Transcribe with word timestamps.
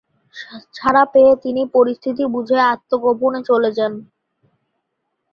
ছাড়া 0.73 1.03
পেয়ে 1.13 1.33
তিনি 1.43 1.61
পরিস্থিতি 1.75 2.23
বুঝে 2.33 2.57
আত্মগোপনে 2.71 3.39
চলে 3.49 3.69
যান। 3.77 3.93